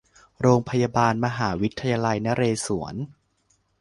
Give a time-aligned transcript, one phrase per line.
[0.41, 2.95] โรงพยาบาลมหาวิทยาลัยนเรศวร